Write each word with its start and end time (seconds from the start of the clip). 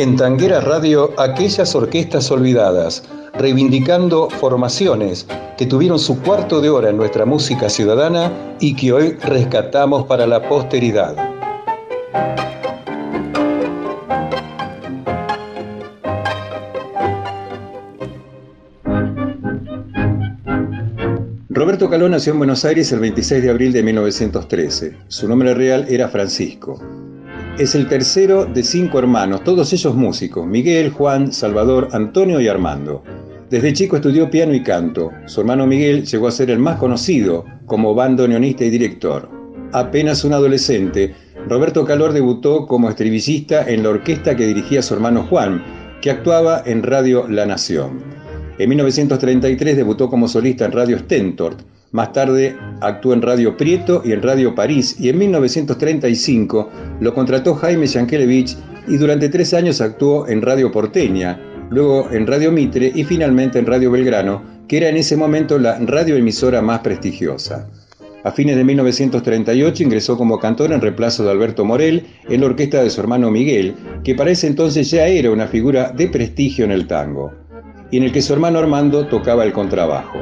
En 0.00 0.16
Tanguera 0.16 0.62
Radio, 0.62 1.12
aquellas 1.18 1.74
orquestas 1.74 2.30
olvidadas, 2.30 3.02
reivindicando 3.34 4.30
formaciones 4.30 5.26
que 5.58 5.66
tuvieron 5.66 5.98
su 5.98 6.22
cuarto 6.22 6.62
de 6.62 6.70
hora 6.70 6.88
en 6.88 6.96
nuestra 6.96 7.26
música 7.26 7.68
ciudadana 7.68 8.32
y 8.60 8.76
que 8.76 8.94
hoy 8.94 9.10
rescatamos 9.22 10.06
para 10.06 10.26
la 10.26 10.48
posteridad. 10.48 11.14
Roberto 21.50 21.90
Caló 21.90 22.08
nació 22.08 22.32
en 22.32 22.38
Buenos 22.38 22.64
Aires 22.64 22.90
el 22.92 23.00
26 23.00 23.42
de 23.42 23.50
abril 23.50 23.74
de 23.74 23.82
1913. 23.82 24.96
Su 25.08 25.28
nombre 25.28 25.52
real 25.52 25.84
era 25.90 26.08
Francisco. 26.08 26.80
Es 27.60 27.74
el 27.74 27.88
tercero 27.88 28.46
de 28.46 28.62
cinco 28.62 28.98
hermanos, 28.98 29.44
todos 29.44 29.70
ellos 29.74 29.94
músicos, 29.94 30.46
Miguel, 30.46 30.88
Juan, 30.88 31.30
Salvador, 31.30 31.88
Antonio 31.92 32.40
y 32.40 32.48
Armando. 32.48 33.04
Desde 33.50 33.74
chico 33.74 33.96
estudió 33.96 34.30
piano 34.30 34.54
y 34.54 34.62
canto. 34.62 35.10
Su 35.26 35.42
hermano 35.42 35.66
Miguel 35.66 36.06
llegó 36.06 36.26
a 36.26 36.30
ser 36.30 36.50
el 36.50 36.58
más 36.58 36.78
conocido 36.78 37.44
como 37.66 37.94
bandoneonista 37.94 38.64
y 38.64 38.70
director. 38.70 39.28
Apenas 39.72 40.24
un 40.24 40.32
adolescente, 40.32 41.14
Roberto 41.50 41.84
Calor 41.84 42.14
debutó 42.14 42.66
como 42.66 42.88
estribillista 42.88 43.68
en 43.68 43.82
la 43.82 43.90
orquesta 43.90 44.34
que 44.34 44.46
dirigía 44.46 44.80
su 44.80 44.94
hermano 44.94 45.24
Juan, 45.24 45.62
que 46.00 46.10
actuaba 46.10 46.62
en 46.64 46.82
Radio 46.82 47.28
La 47.28 47.44
Nación. 47.44 48.02
En 48.58 48.70
1933 48.70 49.76
debutó 49.76 50.08
como 50.08 50.28
solista 50.28 50.64
en 50.64 50.72
Radio 50.72 50.96
Stentort, 50.96 51.60
más 51.92 52.12
tarde 52.12 52.56
actuó 52.80 53.12
en 53.12 53.22
Radio 53.22 53.56
Prieto 53.56 54.02
y 54.04 54.12
en 54.12 54.22
Radio 54.22 54.54
París 54.54 54.96
y 54.98 55.08
en 55.08 55.18
1935 55.18 56.70
lo 57.00 57.14
contrató 57.14 57.54
Jaime 57.54 57.86
Yankelevich 57.86 58.56
y 58.86 58.96
durante 58.96 59.28
tres 59.28 59.52
años 59.54 59.80
actuó 59.80 60.28
en 60.28 60.42
Radio 60.42 60.70
Porteña, 60.70 61.40
luego 61.70 62.08
en 62.10 62.26
Radio 62.26 62.52
Mitre 62.52 62.92
y 62.94 63.04
finalmente 63.04 63.58
en 63.58 63.66
Radio 63.66 63.90
Belgrano, 63.90 64.42
que 64.68 64.76
era 64.76 64.88
en 64.88 64.96
ese 64.96 65.16
momento 65.16 65.58
la 65.58 65.78
radioemisora 65.78 66.62
más 66.62 66.80
prestigiosa. 66.80 67.68
A 68.22 68.30
fines 68.30 68.54
de 68.54 68.64
1938 68.64 69.82
ingresó 69.82 70.16
como 70.16 70.38
cantor 70.38 70.72
en 70.72 70.80
reemplazo 70.80 71.24
de 71.24 71.30
Alberto 71.30 71.64
Morel 71.64 72.06
en 72.28 72.40
la 72.42 72.46
orquesta 72.46 72.82
de 72.82 72.90
su 72.90 73.00
hermano 73.00 73.30
Miguel, 73.30 73.74
que 74.04 74.14
para 74.14 74.30
ese 74.30 74.46
entonces 74.46 74.90
ya 74.90 75.06
era 75.06 75.30
una 75.30 75.46
figura 75.46 75.90
de 75.90 76.06
prestigio 76.08 76.66
en 76.66 76.70
el 76.70 76.86
tango, 76.86 77.32
y 77.90 77.96
en 77.96 78.02
el 78.04 78.12
que 78.12 78.20
su 78.20 78.34
hermano 78.34 78.58
Armando 78.58 79.06
tocaba 79.06 79.44
el 79.44 79.52
contrabajo. 79.52 80.18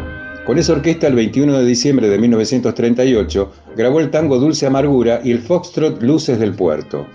Con 0.49 0.57
esa 0.57 0.73
orquesta, 0.73 1.09
el 1.09 1.15
21 1.15 1.59
de 1.59 1.67
diciembre 1.67 2.09
de 2.09 2.17
1938, 2.17 3.53
grabó 3.77 4.01
el 4.01 4.11
tango 4.11 4.39
Dulce 4.39 4.65
Amargura 4.65 5.21
y 5.23 5.31
el 5.31 5.41
foxtrot 5.41 6.03
Luces 6.03 6.39
del 6.39 6.55
Puerto. 6.55 7.07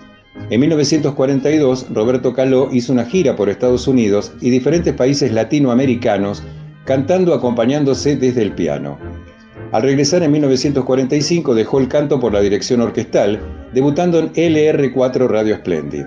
En 0.50 0.60
1942, 0.60 1.86
Roberto 1.92 2.32
Caló 2.32 2.68
hizo 2.70 2.92
una 2.92 3.04
gira 3.04 3.34
por 3.34 3.48
Estados 3.48 3.88
Unidos 3.88 4.32
y 4.40 4.50
diferentes 4.50 4.94
países 4.94 5.32
latinoamericanos, 5.32 6.44
cantando 6.84 7.34
acompañándose 7.34 8.14
desde 8.14 8.42
el 8.42 8.52
piano. 8.52 8.98
Al 9.72 9.82
regresar 9.82 10.22
en 10.22 10.30
1945 10.30 11.56
dejó 11.56 11.80
el 11.80 11.88
canto 11.88 12.20
por 12.20 12.32
la 12.32 12.40
dirección 12.40 12.82
orquestal, 12.82 13.40
debutando 13.72 14.20
en 14.20 14.32
LR4 14.32 15.26
Radio 15.26 15.56
Splendid. 15.56 16.04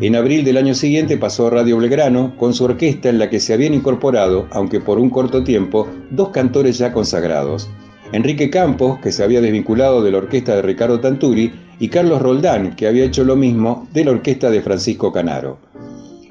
En 0.00 0.16
abril 0.16 0.44
del 0.44 0.56
año 0.56 0.74
siguiente 0.74 1.16
pasó 1.16 1.46
a 1.46 1.50
Radio 1.50 1.78
Belgrano 1.78 2.36
con 2.36 2.52
su 2.52 2.64
orquesta 2.64 3.08
en 3.08 3.20
la 3.20 3.30
que 3.30 3.38
se 3.38 3.54
habían 3.54 3.74
incorporado, 3.74 4.48
aunque 4.50 4.80
por 4.80 4.98
un 4.98 5.08
corto 5.08 5.44
tiempo, 5.44 5.86
dos 6.10 6.30
cantores 6.30 6.78
ya 6.78 6.92
consagrados. 6.92 7.70
Enrique 8.10 8.50
Campos, 8.50 8.98
que 8.98 9.12
se 9.12 9.22
había 9.22 9.40
desvinculado 9.40 10.02
de 10.02 10.10
la 10.10 10.18
orquesta 10.18 10.56
de 10.56 10.62
Ricardo 10.62 10.98
Tanturi, 10.98 11.52
y 11.78 11.88
Carlos 11.88 12.22
Roldán, 12.22 12.74
que 12.74 12.86
había 12.86 13.04
hecho 13.04 13.24
lo 13.24 13.36
mismo 13.36 13.88
de 13.92 14.04
la 14.04 14.12
orquesta 14.12 14.50
de 14.50 14.62
Francisco 14.62 15.12
Canaro. 15.12 15.58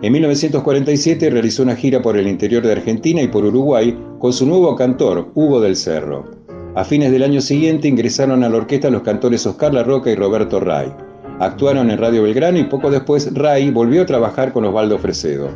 En 0.02 0.12
1947 0.12 1.30
realizó 1.30 1.64
una 1.64 1.78
gira 1.78 2.02
por 2.02 2.18
el 2.18 2.28
interior 2.28 2.64
de 2.64 2.74
Argentina 2.74 3.22
y 3.22 3.30
por 3.30 3.46
Uruguay 3.46 3.98
con 4.20 4.34
su 4.34 4.46
nuevo 4.46 4.76
cantor, 4.76 5.32
Hugo 5.36 5.62
del 5.62 5.78
Cerro. 5.78 6.32
A 6.76 6.84
fines 6.84 7.12
del 7.12 7.24
año 7.24 7.40
siguiente 7.40 7.88
ingresaron 7.88 8.44
a 8.44 8.50
la 8.50 8.58
orquesta 8.58 8.90
los 8.90 9.04
cantores 9.04 9.46
Oscar 9.46 9.74
La 9.74 9.84
Roca 9.84 10.12
y 10.12 10.16
Roberto 10.16 10.60
Ray. 10.60 10.92
Actuaron 11.40 11.90
en 11.90 11.98
Radio 11.98 12.24
Belgrano 12.24 12.60
y 12.60 12.66
poco 12.66 12.92
después 12.92 13.34
Ray 13.34 13.72
volvió 13.72 14.04
a 14.04 14.06
trabajar 14.06 14.54
con 14.54 14.66
Osvaldo 14.66 15.00
Fresedo. 15.00 15.50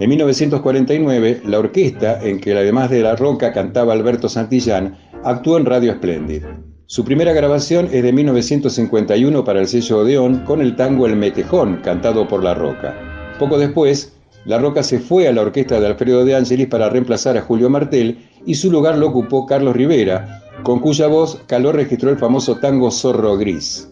En 0.00 0.10
1949, 0.10 1.42
la 1.44 1.58
orquesta, 1.58 2.22
en 2.22 2.40
que 2.40 2.52
además 2.52 2.88
de 2.88 3.02
La 3.02 3.16
Roca 3.16 3.52
cantaba 3.52 3.92
Alberto 3.92 4.28
Santillán, 4.28 4.96
actuó 5.24 5.58
en 5.58 5.66
Radio 5.66 5.92
Splendid. 5.94 6.44
Su 6.86 7.04
primera 7.04 7.32
grabación 7.32 7.88
es 7.92 8.02
de 8.04 8.12
1951 8.12 9.44
para 9.44 9.60
el 9.60 9.66
sello 9.66 9.98
Odeón 9.98 10.44
con 10.44 10.60
el 10.60 10.76
tango 10.76 11.06
El 11.06 11.16
Metejón, 11.16 11.80
cantado 11.82 12.28
por 12.28 12.44
La 12.44 12.54
Roca. 12.54 12.94
Poco 13.40 13.58
después, 13.58 14.12
La 14.44 14.58
Roca 14.58 14.84
se 14.84 15.00
fue 15.00 15.26
a 15.26 15.32
la 15.32 15.42
orquesta 15.42 15.80
de 15.80 15.88
Alfredo 15.88 16.24
de 16.24 16.36
Angelis 16.36 16.68
para 16.68 16.88
reemplazar 16.88 17.36
a 17.36 17.42
Julio 17.42 17.68
Martel 17.68 18.18
y 18.46 18.54
su 18.54 18.70
lugar 18.70 18.96
lo 18.96 19.08
ocupó 19.08 19.46
Carlos 19.46 19.74
Rivera, 19.74 20.42
con 20.62 20.78
cuya 20.78 21.08
voz 21.08 21.40
Caló 21.46 21.72
registró 21.72 22.10
el 22.10 22.18
famoso 22.18 22.56
tango 22.58 22.90
Zorro 22.92 23.36
Gris. 23.36 23.88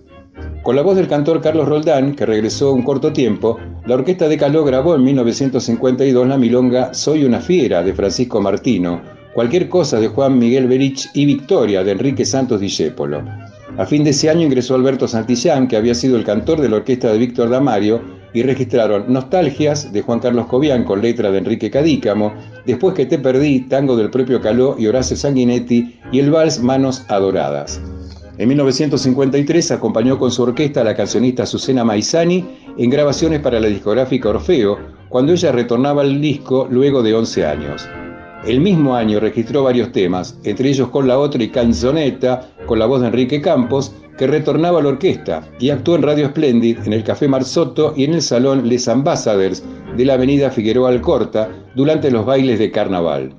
Con 0.63 0.77
la 0.77 0.83
voz 0.83 0.97
del 0.97 1.09
cantor 1.09 1.41
Carlos 1.41 1.69
Roldán, 1.69 2.15
que 2.15 2.27
regresó 2.27 2.73
un 2.73 2.83
corto 2.83 3.13
tiempo, 3.13 3.59
la 3.87 3.95
orquesta 3.95 4.29
de 4.29 4.37
Caló 4.37 4.65
grabó 4.65 4.95
en 4.95 5.05
1952 5.05 6.27
la 6.27 6.37
milonga 6.37 6.93
Soy 6.93 7.25
una 7.25 7.41
fiera 7.41 7.83
de 7.83 7.95
Francisco 7.95 8.41
Martino, 8.41 9.01
Cualquier 9.37 9.69
cosa 9.69 10.01
de 10.01 10.09
Juan 10.09 10.39
Miguel 10.39 10.67
Berich 10.67 11.11
y 11.13 11.27
Victoria 11.27 11.85
de 11.85 11.93
Enrique 11.93 12.25
Santos 12.25 12.59
Discépolo. 12.59 13.23
A 13.77 13.85
fin 13.85 14.03
de 14.03 14.11
ese 14.11 14.31
año 14.31 14.47
ingresó 14.47 14.75
Alberto 14.75 15.07
Santillán, 15.07 15.69
que 15.69 15.77
había 15.77 15.95
sido 15.95 16.17
el 16.17 16.25
cantor 16.25 16.59
de 16.63 16.71
la 16.71 16.77
orquesta 16.77 17.13
de 17.13 17.19
Víctor 17.19 17.51
Damario, 17.51 18.01
y 18.33 18.43
registraron 18.43 19.05
Nostalgias 19.13 19.93
de 19.93 20.01
Juan 20.01 20.21
Carlos 20.21 20.47
Cobian 20.47 20.85
con 20.85 21.03
letra 21.03 21.31
de 21.31 21.37
Enrique 21.37 21.71
Cadícamo, 21.71 22.33
Después 22.65 22.95
que 22.95 23.05
te 23.05 23.19
perdí, 23.19 23.61
tango 23.61 23.95
del 23.95 24.09
propio 24.09 24.41
Caló 24.41 24.75
y 24.79 24.87
Horacio 24.87 25.19
Sanguinetti, 25.19 26.01
y 26.11 26.19
el 26.19 26.31
vals 26.31 26.61
Manos 26.63 27.05
Adoradas. 27.09 27.79
En 28.39 28.49
1953 28.49 29.71
acompañó 29.71 30.19
con 30.19 30.31
su 30.31 30.43
orquesta 30.43 30.83
a 30.83 30.85
la 30.85 30.95
cancionista 30.95 31.45
Azucena 31.45 31.85
Maizani 31.85 32.45
en 32.77 32.91
grabaciones 32.91 33.41
para 33.41 33.59
la 33.61 33.69
discográfica 33.69 34.29
Orfeo, 34.29 34.79
cuando 35.09 35.33
ella 35.33 35.53
retornaba 35.53 36.03
al 36.03 36.21
disco 36.21 36.69
luego 36.71 37.03
de 37.03 37.15
11 37.15 37.47
años. 37.47 37.89
El 38.45 38.61
mismo 38.61 38.95
año 38.95 39.21
registró 39.21 39.63
varios 39.63 39.91
temas, 39.91 40.39
entre 40.45 40.69
ellos 40.69 40.91
con 40.91 41.09
la 41.09 41.19
otra 41.19 41.43
y 41.43 41.49
Canzoneta, 41.49 42.51
con 42.67 42.79
la 42.79 42.85
voz 42.85 43.01
de 43.01 43.07
Enrique 43.07 43.41
Campos, 43.41 43.93
que 44.19 44.27
retornaba 44.27 44.81
a 44.81 44.83
la 44.83 44.91
orquesta 44.91 45.43
y 45.59 45.71
actuó 45.71 45.97
en 45.97 46.03
Radio 46.03 46.29
Splendid, 46.29 46.79
en 46.85 46.93
el 46.93 47.05
Café 47.05 47.29
Marzotto 47.29 47.95
y 47.97 48.05
en 48.05 48.15
el 48.15 48.23
Salón 48.23 48.69
Les 48.69 48.87
Ambassadors 48.87 49.65
de 49.97 50.05
la 50.05 50.15
Avenida 50.15 50.51
Figueroa 50.51 50.91
Alcorta 50.91 51.49
durante 51.75 52.11
los 52.11 52.27
bailes 52.27 52.59
de 52.59 52.71
carnaval. 52.71 53.33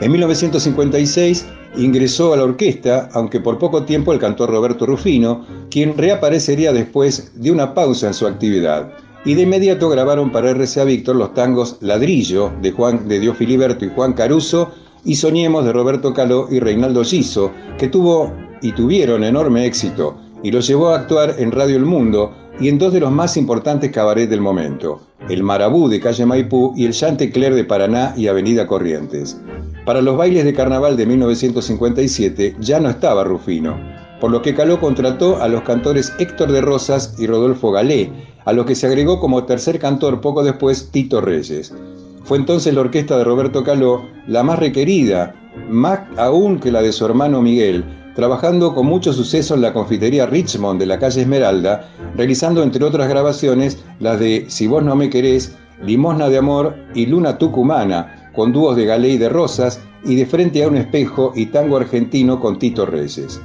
En 0.00 0.10
1956 0.10 1.46
ingresó 1.76 2.32
a 2.32 2.36
la 2.36 2.44
orquesta, 2.44 3.08
aunque 3.12 3.40
por 3.40 3.58
poco 3.58 3.84
tiempo 3.84 4.12
el 4.12 4.18
cantor 4.18 4.50
Roberto 4.50 4.86
Rufino, 4.86 5.46
quien 5.70 5.96
reaparecería 5.96 6.72
después 6.72 7.32
de 7.34 7.50
una 7.50 7.74
pausa 7.74 8.08
en 8.08 8.14
su 8.14 8.26
actividad. 8.26 8.92
Y 9.24 9.34
de 9.34 9.42
inmediato 9.42 9.88
grabaron 9.88 10.32
para 10.32 10.52
RCA 10.52 10.84
Víctor 10.84 11.16
los 11.16 11.32
tangos 11.34 11.76
Ladrillo 11.80 12.52
de 12.60 12.72
Juan 12.72 13.08
de 13.08 13.20
Dios 13.20 13.36
Filiberto 13.36 13.84
y 13.84 13.90
Juan 13.94 14.14
Caruso 14.14 14.72
y 15.04 15.14
Soñemos 15.14 15.64
de 15.64 15.72
Roberto 15.72 16.12
Caló 16.12 16.48
y 16.50 16.60
Reinaldo 16.60 17.04
Giso, 17.04 17.52
que 17.78 17.88
tuvo 17.88 18.32
y 18.60 18.72
tuvieron 18.72 19.24
enorme 19.24 19.66
éxito 19.66 20.16
y 20.42 20.50
los 20.50 20.66
llevó 20.66 20.88
a 20.88 20.96
actuar 20.96 21.36
en 21.38 21.52
Radio 21.52 21.76
El 21.76 21.84
Mundo 21.84 22.32
y 22.60 22.68
en 22.68 22.78
dos 22.78 22.92
de 22.92 23.00
los 23.00 23.10
más 23.10 23.36
importantes 23.36 23.90
cabarets 23.90 24.30
del 24.30 24.40
momento, 24.40 25.00
el 25.28 25.42
Marabú 25.42 25.88
de 25.88 26.00
calle 26.00 26.26
Maipú 26.26 26.74
y 26.76 26.84
el 26.84 26.92
Chantecler 26.92 27.54
de 27.54 27.64
Paraná 27.64 28.14
y 28.16 28.26
Avenida 28.26 28.66
Corrientes. 28.66 29.40
Para 29.84 30.00
los 30.00 30.16
bailes 30.16 30.44
de 30.44 30.54
carnaval 30.54 30.96
de 30.96 31.06
1957 31.06 32.56
ya 32.60 32.78
no 32.78 32.88
estaba 32.88 33.24
Rufino, 33.24 33.76
por 34.20 34.30
lo 34.30 34.40
que 34.40 34.54
Caló 34.54 34.78
contrató 34.78 35.42
a 35.42 35.48
los 35.48 35.62
cantores 35.62 36.12
Héctor 36.20 36.52
de 36.52 36.60
Rosas 36.60 37.16
y 37.18 37.26
Rodolfo 37.26 37.72
Galé, 37.72 38.12
a 38.44 38.52
los 38.52 38.64
que 38.64 38.76
se 38.76 38.86
agregó 38.86 39.18
como 39.18 39.44
tercer 39.44 39.80
cantor 39.80 40.20
poco 40.20 40.44
después 40.44 40.90
Tito 40.92 41.20
Reyes. 41.20 41.74
Fue 42.22 42.38
entonces 42.38 42.72
la 42.72 42.82
orquesta 42.82 43.18
de 43.18 43.24
Roberto 43.24 43.64
Caló 43.64 44.06
la 44.28 44.44
más 44.44 44.60
requerida, 44.60 45.34
más 45.68 46.00
aún 46.16 46.60
que 46.60 46.70
la 46.70 46.80
de 46.80 46.92
su 46.92 47.04
hermano 47.04 47.42
Miguel, 47.42 47.84
trabajando 48.14 48.76
con 48.76 48.86
mucho 48.86 49.12
suceso 49.12 49.56
en 49.56 49.62
la 49.62 49.72
confitería 49.72 50.26
Richmond 50.26 50.78
de 50.78 50.86
la 50.86 51.00
calle 51.00 51.22
Esmeralda, 51.22 51.88
realizando 52.16 52.62
entre 52.62 52.84
otras 52.84 53.08
grabaciones 53.08 53.82
las 53.98 54.20
de 54.20 54.44
Si 54.46 54.68
vos 54.68 54.84
no 54.84 54.94
me 54.94 55.10
querés, 55.10 55.56
Limosna 55.82 56.28
de 56.28 56.38
Amor 56.38 56.76
y 56.94 57.06
Luna 57.06 57.38
Tucumana, 57.38 58.21
con 58.34 58.52
dúos 58.52 58.76
de 58.76 58.86
Galé 58.86 59.10
y 59.10 59.18
de 59.18 59.28
Rosas, 59.28 59.80
y 60.04 60.16
de 60.16 60.26
Frente 60.26 60.64
a 60.64 60.68
un 60.68 60.76
espejo 60.76 61.32
y 61.34 61.46
tango 61.46 61.76
argentino 61.76 62.40
con 62.40 62.58
Tito 62.58 62.86
Reyes. 62.86 63.40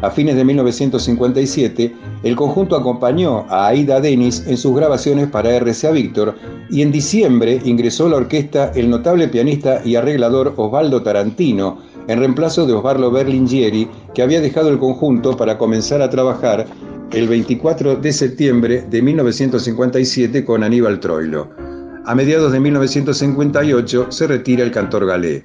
A 0.00 0.10
fines 0.10 0.36
de 0.36 0.44
1957, 0.44 1.92
el 2.22 2.36
conjunto 2.36 2.76
acompañó 2.76 3.46
a 3.48 3.66
Aida 3.66 4.00
Denis 4.00 4.44
en 4.46 4.56
sus 4.56 4.76
grabaciones 4.76 5.28
para 5.28 5.58
RCA 5.58 5.90
Víctor 5.90 6.36
y 6.70 6.82
en 6.82 6.92
diciembre 6.92 7.60
ingresó 7.64 8.06
a 8.06 8.10
la 8.10 8.16
orquesta 8.18 8.70
el 8.76 8.90
notable 8.90 9.26
pianista 9.26 9.82
y 9.84 9.96
arreglador 9.96 10.54
Osvaldo 10.56 11.02
Tarantino, 11.02 11.78
en 12.06 12.20
reemplazo 12.20 12.64
de 12.64 12.74
Osvaldo 12.74 13.10
Berlingieri, 13.10 13.88
que 14.14 14.22
había 14.22 14.40
dejado 14.40 14.68
el 14.68 14.78
conjunto 14.78 15.36
para 15.36 15.58
comenzar 15.58 16.00
a 16.00 16.10
trabajar 16.10 16.66
el 17.10 17.26
24 17.26 17.96
de 17.96 18.12
septiembre 18.12 18.84
de 18.88 19.02
1957 19.02 20.44
con 20.44 20.62
Aníbal 20.62 21.00
Troilo. 21.00 21.67
A 22.04 22.14
mediados 22.14 22.52
de 22.52 22.60
1958 22.60 24.06
se 24.10 24.26
retira 24.26 24.64
el 24.64 24.70
cantor 24.70 25.06
galé. 25.06 25.44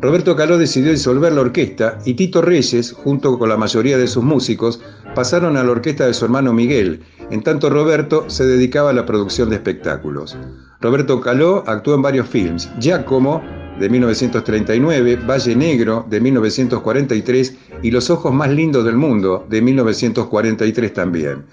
Roberto 0.00 0.36
Caló 0.36 0.58
decidió 0.58 0.90
disolver 0.90 1.32
la 1.32 1.40
orquesta 1.40 1.98
y 2.04 2.14
Tito 2.14 2.42
Reyes, 2.42 2.92
junto 2.92 3.38
con 3.38 3.48
la 3.48 3.56
mayoría 3.56 3.96
de 3.96 4.06
sus 4.06 4.22
músicos, 4.22 4.80
pasaron 5.14 5.56
a 5.56 5.64
la 5.64 5.70
orquesta 5.70 6.06
de 6.06 6.14
su 6.14 6.26
hermano 6.26 6.52
Miguel, 6.52 7.00
en 7.30 7.42
tanto 7.42 7.70
Roberto 7.70 8.28
se 8.28 8.44
dedicaba 8.44 8.90
a 8.90 8.92
la 8.94 9.06
producción 9.06 9.48
de 9.48 9.56
espectáculos. 9.56 10.36
Roberto 10.80 11.20
Caló 11.20 11.64
actuó 11.66 11.94
en 11.94 12.02
varios 12.02 12.28
films, 12.28 12.70
Giacomo, 12.78 13.42
de 13.78 13.88
1939, 13.88 15.20
Valle 15.28 15.56
Negro, 15.56 16.06
de 16.08 16.20
1943 16.20 17.56
y 17.82 17.90
Los 17.90 18.10
Ojos 18.10 18.32
Más 18.32 18.50
Lindos 18.50 18.84
del 18.84 18.96
Mundo, 18.96 19.46
de 19.48 19.62
1943 19.62 20.92
también. 20.92 21.44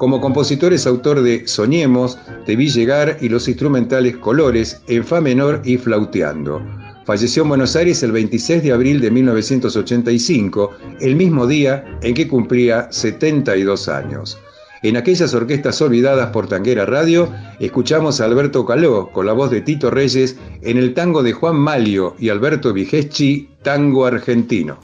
Como 0.00 0.18
compositor 0.18 0.72
es 0.72 0.86
autor 0.86 1.20
de 1.20 1.46
Soñemos, 1.46 2.16
Te 2.46 2.56
vi 2.56 2.70
llegar 2.70 3.18
y 3.20 3.28
los 3.28 3.46
instrumentales 3.48 4.16
Colores, 4.16 4.80
en 4.88 5.04
Fa 5.04 5.20
menor 5.20 5.60
y 5.62 5.76
Flauteando. 5.76 6.62
Falleció 7.04 7.42
en 7.42 7.50
Buenos 7.50 7.76
Aires 7.76 8.02
el 8.02 8.12
26 8.12 8.62
de 8.62 8.72
abril 8.72 9.02
de 9.02 9.10
1985, 9.10 10.70
el 11.00 11.16
mismo 11.16 11.46
día 11.46 11.84
en 12.00 12.14
que 12.14 12.26
cumplía 12.26 12.90
72 12.90 13.90
años. 13.90 14.38
En 14.82 14.96
aquellas 14.96 15.34
orquestas 15.34 15.82
olvidadas 15.82 16.30
por 16.30 16.48
Tanguera 16.48 16.86
Radio, 16.86 17.30
escuchamos 17.58 18.22
a 18.22 18.24
Alberto 18.24 18.64
Caló 18.64 19.10
con 19.12 19.26
la 19.26 19.34
voz 19.34 19.50
de 19.50 19.60
Tito 19.60 19.90
Reyes 19.90 20.38
en 20.62 20.78
el 20.78 20.94
tango 20.94 21.22
de 21.22 21.34
Juan 21.34 21.56
Malio 21.56 22.16
y 22.18 22.30
Alberto 22.30 22.72
Vigeschi, 22.72 23.50
Tango 23.62 24.06
Argentino. 24.06 24.78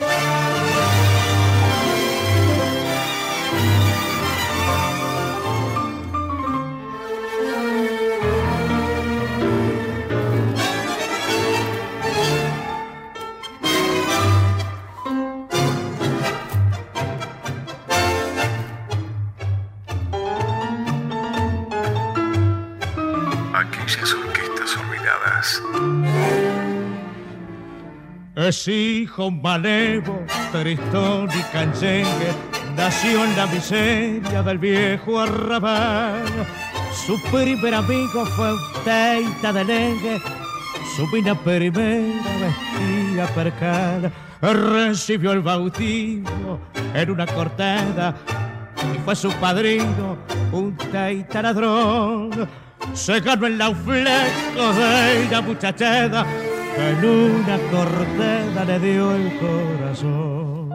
Es 28.67 28.73
hijo 28.73 29.31
malevo, 29.31 30.25
tristón 30.51 31.29
y 31.31 31.43
canchengue, 31.53 32.33
nació 32.77 33.25
en 33.25 33.37
la 33.37 33.47
miseria 33.47 34.43
del 34.43 34.59
viejo 34.59 35.21
arrabal. 35.21 36.25
Su 37.07 37.17
primer 37.31 37.75
amigo 37.75 38.27
fue 38.27 38.53
un 38.55 38.59
teita 38.85 39.53
de 39.53 39.65
lengue, 39.65 40.21
su 40.97 41.07
mina 41.15 41.37
primera 41.37 42.27
vestía 42.41 43.27
percal. 43.37 44.13
Recibió 44.43 45.31
el 45.31 45.43
bautismo 45.43 46.59
en 46.93 47.11
una 47.11 47.27
cortada 47.27 48.17
y 48.93 48.99
fue 49.05 49.15
su 49.15 49.31
padrino 49.35 50.17
un 50.51 50.77
teita 50.77 51.41
ladrón. 51.41 52.49
Se 52.95 53.21
ganó 53.21 53.47
el 53.47 53.59
laufleco 53.59 54.73
de 54.75 55.29
la 55.31 55.41
muchachada 55.41 56.27
en 56.79 57.05
una 57.05 57.59
corteza 57.71 58.65
le 58.67 58.79
dio 58.79 59.15
el 59.15 59.39
corazón. 59.39 60.71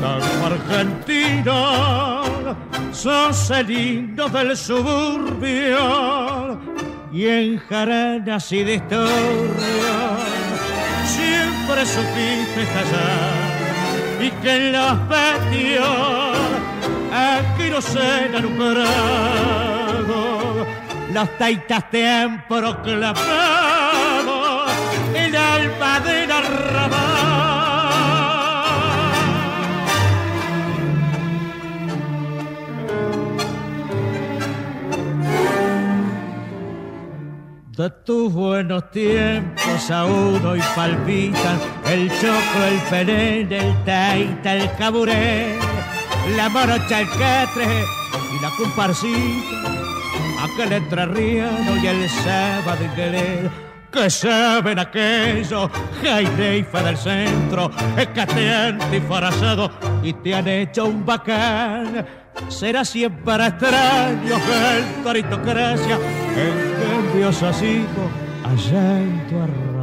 Tango 0.00 0.46
argentino, 0.46 2.24
sos 2.92 3.50
el 3.50 3.70
himno 3.70 4.28
del 4.28 4.56
suburbio 4.56 6.58
y 7.12 7.26
en 7.26 7.58
jaranas 7.58 8.50
y 8.52 8.62
distorsión 8.64 10.16
siempre 11.06 11.86
supiste 11.86 12.66
callar 12.74 13.54
y 14.20 14.30
que 14.42 14.56
en 14.56 14.72
los 14.72 14.98
patios 15.08 16.36
aquí 17.12 17.70
no 17.70 17.80
se 17.80 18.28
los 21.14 21.38
taitas 21.38 21.90
te 21.90 22.08
han 22.08 22.46
proclamado 22.48 23.16
el 25.14 25.36
alma 25.36 26.00
del. 26.00 26.24
De 37.76 37.90
tus 37.90 38.32
buenos 38.32 38.90
tiempos 38.92 39.90
aún 39.90 40.46
hoy 40.46 40.60
palpitan 40.76 41.58
el 41.86 42.08
choco, 42.08 42.64
el 42.68 42.78
penén, 42.88 43.52
el 43.52 43.84
taita, 43.84 44.54
el 44.54 44.70
caburé, 44.76 45.58
la 46.36 46.48
morocha, 46.48 47.00
el 47.00 47.08
catre 47.10 47.84
y 48.32 48.42
la 48.42 48.50
comparsita 48.56 49.83
aquel 50.44 50.72
entrerriano 50.72 51.76
y 51.82 51.86
el 51.86 52.08
sábado 52.08 52.84
inglés 52.84 53.50
que 53.94 54.10
saben 54.10 54.78
aquello, 54.78 55.70
Jaime 56.02 56.58
y 56.58 56.62
del 56.62 56.96
centro, 56.96 57.70
escateante 57.96 58.96
y 58.96 59.00
farazado, 59.00 59.70
y 60.02 60.12
te 60.14 60.34
han 60.34 60.48
hecho 60.48 60.86
un 60.86 61.06
bacán. 61.06 62.04
Será 62.48 62.84
siempre 62.84 63.46
extraño 63.46 64.34
que 64.34 65.00
el 65.00 65.08
aristocracia 65.08 65.98
envidios 66.36 67.40
así 67.44 67.84
allá 68.44 68.98
en 68.98 69.26
tu 69.28 69.36
arrabal. 69.36 69.73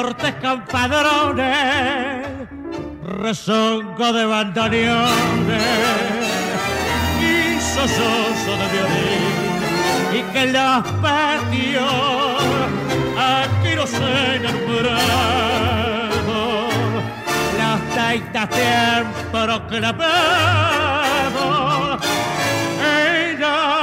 De 0.00 0.06
cortes 0.06 0.34
campadrones, 0.40 2.26
rezongo 3.02 4.12
de 4.12 4.24
bandoneones 4.24 5.62
y 7.20 7.60
sososo 7.60 8.56
de 8.60 8.66
violín, 8.72 9.60
y 10.14 10.22
que 10.32 10.46
los 10.52 10.82
patios 11.02 12.42
aquí 13.18 13.74
no 13.76 13.86
se 13.86 14.40
nombrado, 14.40 15.58
las 17.58 17.80
taitas 17.94 18.48
tiempo 18.48 19.20
proclamado, 19.32 20.78
ella 22.80 23.80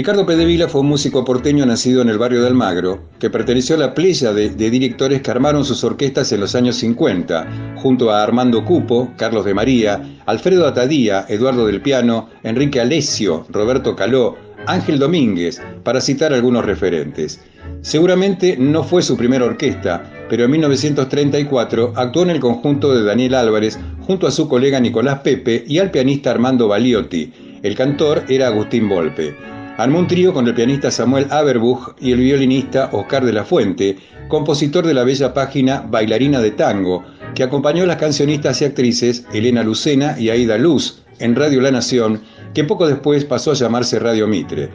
Ricardo 0.00 0.24
Pedevila 0.24 0.66
fue 0.66 0.80
un 0.80 0.86
músico 0.86 1.26
porteño 1.26 1.66
nacido 1.66 2.00
en 2.00 2.08
el 2.08 2.16
barrio 2.16 2.40
de 2.40 2.46
Almagro, 2.46 3.02
que 3.18 3.28
perteneció 3.28 3.76
a 3.76 3.80
la 3.80 3.92
playa 3.92 4.32
de, 4.32 4.48
de, 4.48 4.70
directores 4.70 5.20
que 5.20 5.30
armaron 5.30 5.62
sus 5.62 5.84
orquestas 5.84 6.32
en 6.32 6.40
los 6.40 6.54
años 6.54 6.76
50, 6.76 7.74
junto 7.76 8.10
a 8.10 8.22
Armando 8.22 8.64
Cupo, 8.64 9.12
Carlos 9.18 9.44
de 9.44 9.52
María, 9.52 10.02
Alfredo 10.24 10.66
Atadía, 10.66 11.26
Eduardo 11.28 11.66
del 11.66 11.82
Piano, 11.82 12.30
Enrique 12.44 12.80
Alesio, 12.80 13.44
Roberto 13.50 13.94
Caló, 13.94 14.38
Ángel 14.64 14.98
Domínguez, 14.98 15.60
para 15.84 16.00
citar 16.00 16.32
algunos 16.32 16.64
referentes. 16.64 17.38
Seguramente 17.82 18.56
no 18.56 18.82
fue 18.84 19.02
su 19.02 19.18
primera 19.18 19.44
orquesta, 19.44 20.02
pero 20.30 20.44
en 20.44 20.50
1934 20.52 21.92
actuó 21.94 22.22
en 22.22 22.30
el 22.30 22.40
conjunto 22.40 22.94
de 22.94 23.04
Daniel 23.04 23.34
Álvarez 23.34 23.78
junto 24.00 24.26
a 24.26 24.30
su 24.30 24.48
colega 24.48 24.80
Nicolás 24.80 25.18
Pepe 25.18 25.62
y 25.68 25.78
al 25.78 25.90
pianista 25.90 26.30
Armando 26.30 26.68
Baliotti. 26.68 27.60
El 27.62 27.74
cantor 27.74 28.24
era 28.30 28.46
Agustín 28.46 28.88
Volpe. 28.88 29.59
Armó 29.80 30.00
un 30.00 30.06
trío 30.06 30.34
con 30.34 30.46
el 30.46 30.52
pianista 30.52 30.90
Samuel 30.90 31.26
Aberbuch 31.30 31.94
y 31.98 32.12
el 32.12 32.20
violinista 32.20 32.90
Oscar 32.92 33.24
de 33.24 33.32
la 33.32 33.44
Fuente, 33.44 33.96
compositor 34.28 34.86
de 34.86 34.92
la 34.92 35.04
bella 35.04 35.32
página 35.32 35.80
Bailarina 35.80 36.42
de 36.42 36.50
Tango, 36.50 37.02
que 37.34 37.44
acompañó 37.44 37.84
a 37.84 37.86
las 37.86 37.96
cancionistas 37.96 38.60
y 38.60 38.66
actrices 38.66 39.24
Elena 39.32 39.62
Lucena 39.62 40.16
y 40.18 40.28
Aida 40.28 40.58
Luz 40.58 41.00
en 41.18 41.34
Radio 41.34 41.62
La 41.62 41.70
Nación, 41.70 42.20
que 42.52 42.64
poco 42.64 42.86
después 42.86 43.24
pasó 43.24 43.52
a 43.52 43.54
llamarse 43.54 43.98
Radio 43.98 44.28
Mitre. 44.28 44.68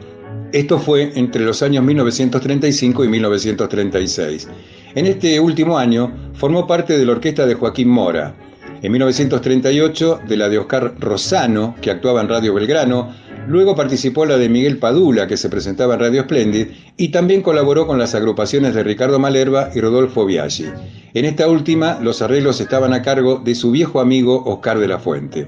Esto 0.50 0.76
fue 0.76 1.12
entre 1.14 1.44
los 1.44 1.62
años 1.62 1.84
1935 1.84 3.04
y 3.04 3.08
1936. 3.08 4.48
En 4.96 5.06
este 5.06 5.38
último 5.38 5.78
año 5.78 6.10
formó 6.34 6.66
parte 6.66 6.98
de 6.98 7.06
la 7.06 7.12
orquesta 7.12 7.46
de 7.46 7.54
Joaquín 7.54 7.90
Mora. 7.90 8.34
En 8.82 8.90
1938 8.90 10.22
de 10.26 10.36
la 10.36 10.48
de 10.48 10.58
Oscar 10.58 10.94
Rosano, 10.98 11.76
que 11.80 11.92
actuaba 11.92 12.20
en 12.20 12.28
Radio 12.28 12.54
Belgrano, 12.54 13.14
Luego 13.46 13.76
participó 13.76 14.26
la 14.26 14.38
de 14.38 14.48
Miguel 14.48 14.78
Padula, 14.78 15.26
que 15.28 15.36
se 15.36 15.48
presentaba 15.48 15.94
en 15.94 16.00
Radio 16.00 16.22
Splendid, 16.22 16.68
y 16.96 17.08
también 17.08 17.42
colaboró 17.42 17.86
con 17.86 17.98
las 17.98 18.14
agrupaciones 18.14 18.74
de 18.74 18.82
Ricardo 18.82 19.18
Malerva 19.18 19.70
y 19.74 19.80
Rodolfo 19.80 20.26
Biaggi. 20.26 20.66
En 21.14 21.24
esta 21.24 21.48
última, 21.48 22.00
los 22.00 22.22
arreglos 22.22 22.60
estaban 22.60 22.92
a 22.92 23.02
cargo 23.02 23.40
de 23.44 23.54
su 23.54 23.70
viejo 23.70 24.00
amigo 24.00 24.42
Oscar 24.44 24.78
de 24.78 24.88
la 24.88 24.98
Fuente. 24.98 25.46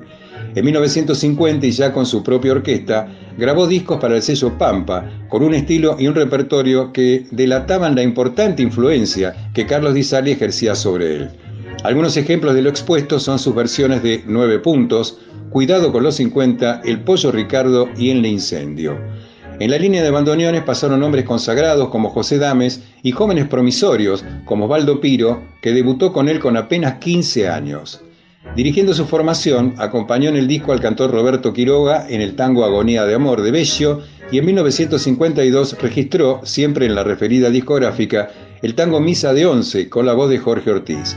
En 0.54 0.64
1950, 0.64 1.66
y 1.66 1.70
ya 1.72 1.92
con 1.92 2.06
su 2.06 2.22
propia 2.22 2.52
orquesta, 2.52 3.08
grabó 3.36 3.66
discos 3.66 4.00
para 4.00 4.16
el 4.16 4.22
sello 4.22 4.56
Pampa, 4.56 5.26
con 5.28 5.42
un 5.42 5.54
estilo 5.54 5.96
y 5.98 6.06
un 6.06 6.14
repertorio 6.14 6.92
que 6.92 7.26
delataban 7.32 7.96
la 7.96 8.02
importante 8.02 8.62
influencia 8.62 9.50
que 9.52 9.66
Carlos 9.66 9.94
Di 9.94 10.04
Sali 10.04 10.30
ejercía 10.32 10.74
sobre 10.74 11.16
él. 11.16 11.30
Algunos 11.84 12.16
ejemplos 12.16 12.54
de 12.54 12.62
lo 12.62 12.70
expuesto 12.70 13.20
son 13.20 13.38
sus 13.38 13.54
versiones 13.54 14.02
de 14.02 14.24
Nueve 14.26 14.58
Puntos, 14.58 15.18
Cuidado 15.50 15.92
con 15.92 16.02
los 16.02 16.16
50, 16.16 16.82
El 16.84 17.00
Pollo 17.00 17.32
Ricardo 17.32 17.88
y 17.96 18.10
el 18.10 18.24
Incendio. 18.26 18.98
En 19.58 19.70
la 19.70 19.78
línea 19.78 20.02
de 20.02 20.10
bandoneones 20.10 20.62
pasaron 20.62 21.02
hombres 21.02 21.24
consagrados 21.24 21.88
como 21.88 22.10
José 22.10 22.38
Dames 22.38 22.82
y 23.02 23.12
jóvenes 23.12 23.48
promisorios 23.48 24.24
como 24.44 24.66
Osvaldo 24.66 25.00
Piro, 25.00 25.42
que 25.62 25.72
debutó 25.72 26.12
con 26.12 26.28
él 26.28 26.38
con 26.38 26.58
apenas 26.58 26.98
15 26.98 27.48
años. 27.48 28.02
Dirigiendo 28.56 28.92
su 28.92 29.06
formación, 29.06 29.74
acompañó 29.78 30.28
en 30.28 30.36
el 30.36 30.46
disco 30.46 30.72
al 30.72 30.80
cantor 30.80 31.12
Roberto 31.12 31.54
Quiroga 31.54 32.06
en 32.08 32.20
el 32.20 32.36
tango 32.36 32.64
Agonía 32.64 33.06
de 33.06 33.14
Amor 33.14 33.40
de 33.40 33.50
Bello 33.50 34.02
y 34.30 34.38
en 34.38 34.46
1952 34.46 35.78
registró, 35.80 36.42
siempre 36.44 36.84
en 36.84 36.94
la 36.94 37.04
referida 37.04 37.48
discográfica, 37.48 38.30
el 38.60 38.74
tango 38.74 39.00
Misa 39.00 39.32
de 39.32 39.46
Once 39.46 39.88
con 39.88 40.04
la 40.04 40.12
voz 40.12 40.28
de 40.28 40.38
Jorge 40.38 40.70
Ortiz. 40.70 41.16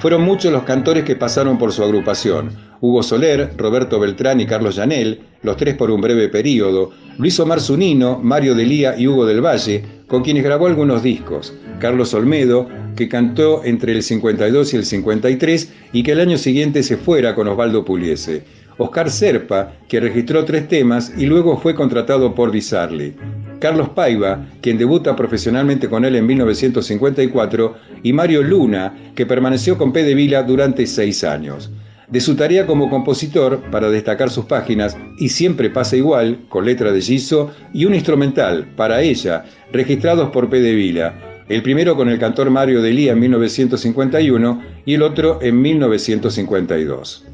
Fueron 0.00 0.22
muchos 0.22 0.50
los 0.50 0.62
cantores 0.62 1.04
que 1.04 1.14
pasaron 1.14 1.58
por 1.58 1.72
su 1.72 1.82
agrupación. 1.82 2.52
Hugo 2.80 3.02
Soler, 3.02 3.50
Roberto 3.58 4.00
Beltrán 4.00 4.40
y 4.40 4.46
Carlos 4.46 4.76
Llanel, 4.76 5.20
los 5.42 5.58
tres 5.58 5.74
por 5.74 5.90
un 5.90 6.00
breve 6.00 6.30
periodo, 6.30 6.90
Luis 7.18 7.38
Omar 7.38 7.60
Zunino, 7.60 8.18
Mario 8.22 8.54
Delía 8.54 8.98
y 8.98 9.06
Hugo 9.06 9.26
del 9.26 9.44
Valle, 9.44 9.84
con 10.06 10.22
quienes 10.22 10.42
grabó 10.42 10.68
algunos 10.68 11.02
discos, 11.02 11.52
Carlos 11.80 12.14
Olmedo, 12.14 12.66
que 12.96 13.10
cantó 13.10 13.62
entre 13.62 13.92
el 13.92 14.02
52 14.02 14.72
y 14.72 14.76
el 14.78 14.86
53 14.86 15.72
y 15.92 16.02
que 16.02 16.12
el 16.12 16.20
año 16.20 16.38
siguiente 16.38 16.82
se 16.82 16.96
fuera 16.96 17.34
con 17.34 17.48
Osvaldo 17.48 17.84
Puliese, 17.84 18.44
Oscar 18.78 19.10
Serpa, 19.10 19.74
que 19.86 20.00
registró 20.00 20.46
tres 20.46 20.66
temas 20.66 21.12
y 21.14 21.26
luego 21.26 21.58
fue 21.58 21.74
contratado 21.74 22.34
por 22.34 22.50
Disarli. 22.50 23.14
Carlos 23.60 23.90
Paiva, 23.90 24.46
quien 24.60 24.78
debuta 24.78 25.14
profesionalmente 25.14 25.88
con 25.88 26.04
él 26.04 26.16
en 26.16 26.26
1954, 26.26 27.76
y 28.02 28.12
Mario 28.12 28.42
Luna, 28.42 29.12
que 29.14 29.26
permaneció 29.26 29.78
con 29.78 29.92
P. 29.92 30.02
de 30.02 30.14
Vila 30.14 30.42
durante 30.42 30.86
seis 30.86 31.22
años. 31.22 31.70
De 32.08 32.20
su 32.20 32.34
tarea 32.34 32.66
como 32.66 32.90
compositor, 32.90 33.62
para 33.70 33.88
destacar 33.90 34.30
sus 34.30 34.46
páginas, 34.46 34.96
y 35.18 35.28
siempre 35.28 35.70
pasa 35.70 35.96
igual, 35.96 36.40
con 36.48 36.64
letra 36.64 36.90
de 36.90 37.00
Giso, 37.00 37.52
y 37.72 37.84
un 37.84 37.94
instrumental, 37.94 38.66
para 38.74 39.02
ella, 39.02 39.44
registrados 39.72 40.30
por 40.30 40.50
P. 40.50 40.60
de 40.60 40.74
Vila, 40.74 41.14
el 41.50 41.62
primero 41.62 41.96
con 41.96 42.08
el 42.08 42.18
cantor 42.18 42.48
Mario 42.48 42.80
Delía 42.80 43.12
en 43.12 43.20
1951 43.20 44.62
y 44.86 44.94
el 44.94 45.02
otro 45.02 45.40
en 45.42 45.60
1952. 45.60 47.29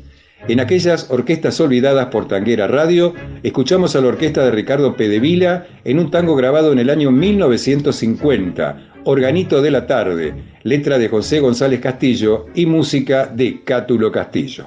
En 0.48 0.60
aquellas 0.60 1.10
orquestas 1.10 1.60
olvidadas 1.60 2.06
por 2.06 2.28
Tanguera 2.28 2.68
Radio, 2.68 3.14
escuchamos 3.42 3.96
a 3.96 4.00
la 4.00 4.06
orquesta 4.08 4.44
de 4.44 4.52
Ricardo 4.52 4.96
Pedevila 4.96 5.66
en 5.84 5.98
un 5.98 6.12
tango 6.12 6.36
grabado 6.36 6.72
en 6.72 6.78
el 6.78 6.88
año 6.88 7.10
1950, 7.10 8.92
Organito 9.04 9.60
de 9.60 9.70
la 9.72 9.88
Tarde, 9.88 10.34
letra 10.62 10.98
de 10.98 11.08
José 11.08 11.40
González 11.40 11.80
Castillo 11.80 12.46
y 12.54 12.64
música 12.64 13.26
de 13.26 13.64
Cátulo 13.64 14.12
Castillo. 14.12 14.66